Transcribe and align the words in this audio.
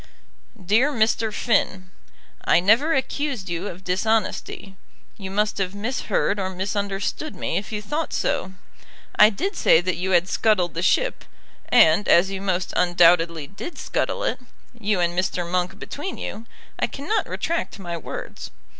DEAR 0.65 0.91
MR. 0.91 1.31
FINN, 1.31 1.91
I 2.43 2.59
never 2.59 2.95
accused 2.95 3.49
you 3.49 3.67
of 3.67 3.83
dishonesty. 3.83 4.75
You 5.15 5.29
must 5.29 5.59
have 5.59 5.75
misheard 5.75 6.39
or 6.39 6.49
misunderstood 6.49 7.35
me 7.35 7.55
if 7.57 7.71
you 7.71 7.83
thought 7.83 8.11
so. 8.11 8.53
I 9.15 9.29
did 9.29 9.55
say 9.55 9.79
that 9.79 9.97
you 9.97 10.09
had 10.09 10.27
scuttled 10.27 10.73
the 10.73 10.81
ship; 10.81 11.23
and 11.69 12.07
as 12.07 12.31
you 12.31 12.41
most 12.41 12.73
undoubtedly 12.75 13.45
did 13.45 13.77
scuttle 13.77 14.23
it, 14.23 14.39
you 14.73 14.99
and 14.99 15.15
Mr. 15.15 15.47
Monk 15.47 15.77
between 15.77 16.17
you, 16.17 16.47
I 16.79 16.87
cannot 16.87 17.29
retract 17.29 17.77
my 17.77 17.95
words. 17.95 18.49